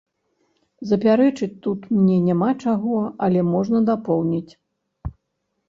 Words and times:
Запярэчыць 0.91 1.57
тут 1.67 1.83
мне 1.99 2.17
няма 2.31 2.49
чаго, 2.65 2.97
але 3.29 3.47
можна 3.53 3.85
дапоўніць. 3.93 4.53